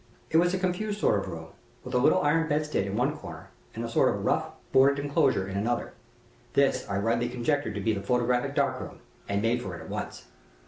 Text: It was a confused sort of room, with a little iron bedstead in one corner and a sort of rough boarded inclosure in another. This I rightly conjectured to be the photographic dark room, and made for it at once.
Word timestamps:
It 0.31 0.37
was 0.37 0.51
a 0.51 0.57
confused 0.57 0.99
sort 0.99 1.19
of 1.19 1.27
room, 1.29 1.49
with 1.83 1.93
a 1.93 1.99
little 1.99 2.23
iron 2.23 2.47
bedstead 2.49 2.87
in 2.87 2.95
one 2.95 3.15
corner 3.15 3.51
and 3.75 3.85
a 3.85 3.87
sort 3.87 4.09
of 4.09 4.25
rough 4.25 4.49
boarded 4.71 4.97
inclosure 4.97 5.47
in 5.47 5.55
another. 5.55 5.93
This 6.53 6.89
I 6.89 6.97
rightly 6.97 7.29
conjectured 7.29 7.75
to 7.75 7.81
be 7.81 7.93
the 7.93 8.01
photographic 8.01 8.55
dark 8.55 8.81
room, 8.81 9.01
and 9.29 9.43
made 9.43 9.61
for 9.61 9.75
it 9.75 9.81
at 9.83 9.89
once. 9.89 10.25